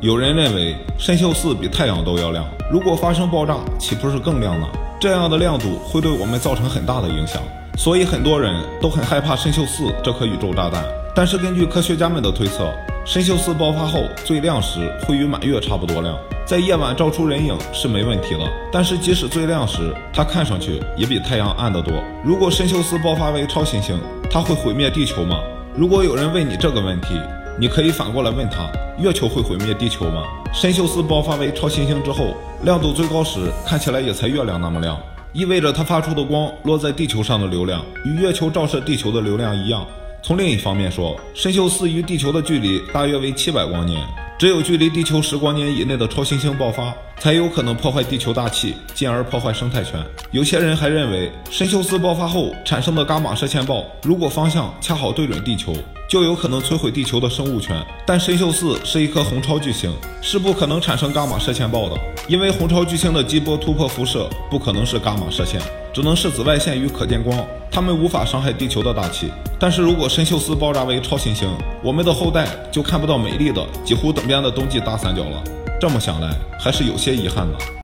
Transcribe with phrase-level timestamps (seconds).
[0.00, 4.68] 有人认为参宿四比太阳都要亮，如果发生爆炸，岂不是更亮呢？
[5.00, 7.42] 这样的亮度会对我们造成很大的影响，
[7.76, 10.84] 所以很多人都很害怕参宿四这颗宇宙炸弹。
[11.16, 12.72] 但是根据科学家们的推测，
[13.04, 18.48] 参宿四爆发后最亮时会与满月差不多亮，在夜晚照出人影是没问题的。
[18.70, 21.92] 但是即使最亮时，它看上去也比太阳暗得多。
[22.24, 23.98] 如果参宿四爆发为超新星，
[24.30, 25.40] 它会毁灭地球吗？
[25.74, 27.20] 如果有人问你这个问题，
[27.60, 28.70] 你可以反过来问他：
[29.02, 30.22] 月球会毁灭地球吗？
[30.54, 34.96] 参宿四爆发为超新星之后，亮度最高时看起来也才月亮那么亮，
[35.32, 39.84] 意味着它发出的光落在地球上的流量与月球照射地球的流量一样。
[40.22, 44.06] 从另一方面说，参宿四与地球的距离大约为七百光年，
[44.38, 50.00] 只有距离地球十光年以内的超新星爆发，才有可能破坏地球大气，进而破坏生态圈。
[50.30, 55.74] 有些人还认为，参宿四爆发后产生的伽马射线暴，如果方向恰好对准地球。
[56.08, 61.96] 就有可能摧毁地球的生物圈，但参宿四是一颗红超巨星，是不可能产生伽马射线暴的，
[62.28, 65.60] 因为红超巨星的激波突破辐射不可能是伽马射线，
[65.98, 69.32] 只能是紫外线与可见光，它们无法伤害地球的大气。
[69.58, 71.50] 但是如果参宿四爆炸为超新星，
[71.82, 75.42] 我们的后代就看不到美丽的几乎等边的冬季大三角了。
[75.80, 77.58] 这么想来，还是有些遗憾的。